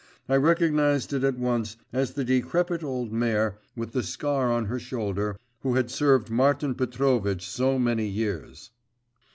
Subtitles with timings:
[0.27, 4.79] I recognised it at once as the decrepit old mare, with the scar on her
[4.79, 8.71] shoulder, who had served Martin Petrovitch so many years.